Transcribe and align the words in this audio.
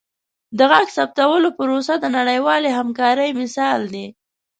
د 0.57 0.59
غږ 0.71 0.87
ثبتولو 0.97 1.49
پروسه 1.57 1.93
د 1.99 2.05
نړیوالې 2.17 2.69
همکارۍ 2.79 3.29
مثال 3.41 3.81
دی. 3.93 4.05